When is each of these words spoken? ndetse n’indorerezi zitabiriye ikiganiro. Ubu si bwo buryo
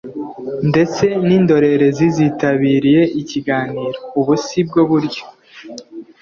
ndetse 0.69 1.05
n’indorerezi 1.27 2.05
zitabiriye 2.15 3.01
ikiganiro. 3.21 3.91
Ubu 4.19 4.33
si 4.45 4.59
bwo 4.67 4.81
buryo 4.89 5.23